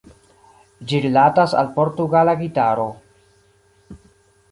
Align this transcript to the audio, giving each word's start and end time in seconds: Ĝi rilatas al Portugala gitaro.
Ĝi 0.91 1.01
rilatas 1.03 1.53
al 1.61 1.69
Portugala 1.75 2.35
gitaro. 2.39 2.87